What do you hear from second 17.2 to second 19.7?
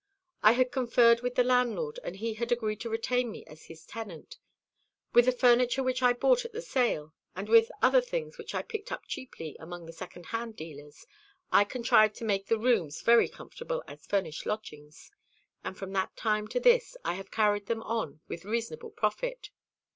carried them on with reasonable profit.